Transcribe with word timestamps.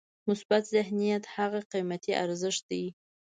مثبت 0.29 0.63
ذهنیت 0.75 1.23
هغه 1.35 1.59
قیمتي 1.71 2.11
ارزښت 2.23 2.63
دی. 2.71 2.85